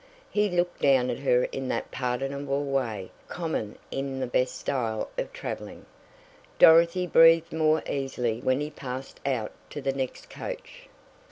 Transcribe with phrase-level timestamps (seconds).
[0.31, 5.11] He looked down at her in that pardonable way common even in the best style
[5.15, 5.85] of traveling.
[6.57, 10.89] Dorothy breathed more easily when he passed out to the next coach.